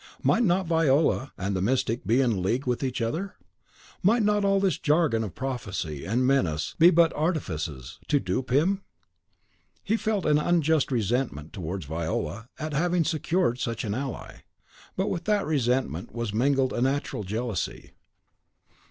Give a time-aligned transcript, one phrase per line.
[0.23, 3.35] Might not Viola and the Mystic be in league with each other?
[4.01, 8.81] Might not all this jargon of prophecy and menace be but artifices to dupe him?
[9.83, 14.37] He felt an unjust resentment towards Viola at having secured such an ally.
[14.95, 17.91] But with that resentment was mingled a natural jealousy.